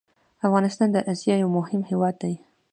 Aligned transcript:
افغانستان 0.47 0.87
د 0.93 0.97
اسيا 1.11 1.35
يو 1.43 1.49
مهم 1.57 1.81
هېواد 1.89 2.15
ده 2.21 2.31